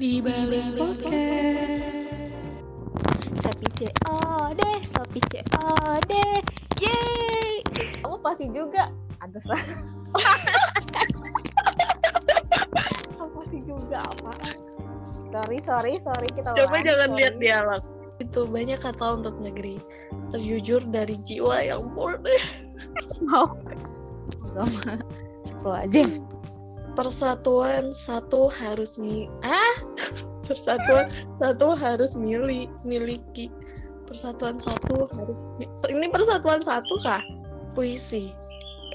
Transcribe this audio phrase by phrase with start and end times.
[0.00, 2.08] di balik podcast.
[3.36, 6.12] Sapi COD, sapi COD,
[6.80, 7.60] yeay.
[8.00, 8.88] Kamu pasti juga.
[9.20, 9.60] Aduh salah.
[13.12, 14.32] Kamu pasti juga apa?
[15.04, 17.18] Sorry, sorry, sorry kita Coba ulang, jangan sorry.
[17.20, 17.82] lihat dialog.
[18.24, 19.84] Itu banyak kata untuk negeri.
[20.32, 22.40] Terjujur dari jiwa yang murni.
[23.28, 23.52] Mau.
[24.48, 24.96] Enggak mau.
[25.60, 26.08] Lo aja.
[26.96, 29.59] Persatuan satu harus mi ah
[30.46, 33.52] persatuan satu harus milih miliki.
[34.10, 35.38] Persatuan satu harus
[35.86, 37.22] ini persatuan satu kah?
[37.78, 38.34] Puisi.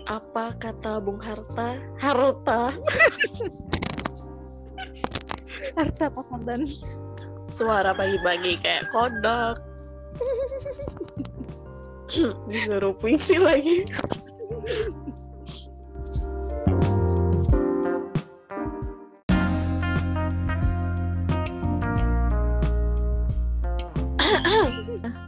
[0.05, 1.79] Apa kata Bung Harta?
[1.97, 2.75] Harta.
[5.75, 6.05] Harta
[6.45, 6.61] dan
[7.45, 9.61] suara pagi-pagi kayak kodok
[12.49, 13.85] disuruh puisi lagi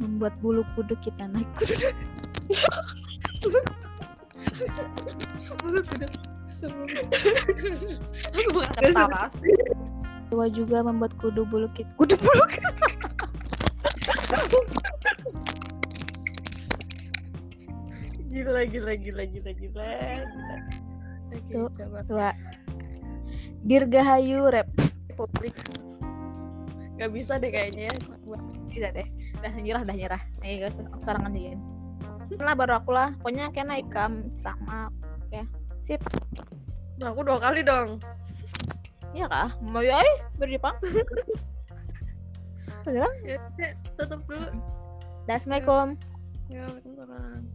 [0.01, 1.75] membuat bulu kuduk kita naik kudu.
[5.63, 6.11] bulu kuduk.
[6.55, 6.83] Seru.
[8.33, 9.29] Aku gak ketawa.
[10.27, 11.89] Dewa juga membuat kudu bulu kita.
[11.95, 12.43] Kudu bulu
[18.37, 19.87] gila gila gila gila gila
[21.33, 21.67] Oke, Tuh.
[21.73, 22.29] coba Dua.
[23.65, 24.69] Dirgahayu rap.
[25.17, 25.57] publik
[26.97, 27.95] nggak bisa deh kayaknya ya.
[28.67, 29.07] Tidak deh.
[29.39, 30.21] Udah nyerah, dah nyerah.
[30.43, 31.55] Ayo guys, serangan aja.
[32.37, 33.15] Lah baru aku lah.
[33.23, 34.91] Pokoknya kayak naik kam, rahma.
[35.27, 35.41] Oke.
[35.83, 36.03] Sip.
[36.99, 37.95] nah, aku dua kali dong
[39.15, 39.55] Iya kah?
[39.63, 40.03] Mau ya?
[40.35, 40.75] Beri Jepang.
[42.83, 43.11] Beneran?
[43.23, 44.47] ya, ya, tutup dulu
[45.27, 45.87] Assalamualaikum.
[46.47, 47.46] ya Waalaikumsalam